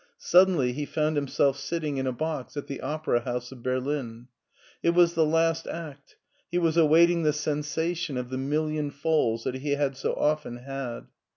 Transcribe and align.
Sud 0.17 0.47
denly 0.47 0.73
he 0.73 0.83
found 0.87 1.15
himself 1.15 1.57
sitting 1.59 1.97
in 1.97 2.07
a 2.07 2.11
box 2.11 2.57
at 2.57 2.65
the 2.65 2.81
Opera 2.81 3.19
House 3.19 3.51
of 3.51 3.61
Berlin. 3.61 4.29
It 4.81 4.95
was 4.95 5.13
the 5.13 5.27
last 5.27 5.67
act. 5.67 6.15
He 6.49 6.57
was 6.57 6.75
await 6.75 7.11
ing 7.11 7.21
the 7.21 7.33
sensation 7.33 8.17
of 8.17 8.31
the 8.31 8.37
million 8.39 8.89
falls 8.89 9.43
that 9.43 9.53
he 9.53 9.73
had 9.73 9.95
so 9.95 10.15
often 10.15 10.57
had. 10.57 11.05